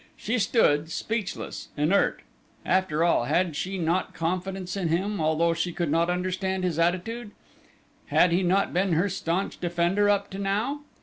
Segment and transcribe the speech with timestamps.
[0.17, 2.21] She stood speechless, inert.
[2.65, 7.29] After all, had she not confidence in him, although she could not understand his attitude!
[8.07, 10.79] Had he not been her staunch defender up to now?